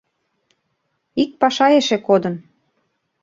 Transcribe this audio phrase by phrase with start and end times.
[1.21, 2.35] —Ик паша эше кодын.